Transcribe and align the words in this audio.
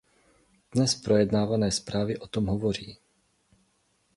Dnes 0.73 0.93
projednávané 0.97 1.71
zprávy 1.71 2.17
o 2.17 2.27
tom 2.27 2.45
hovoří. 2.47 2.97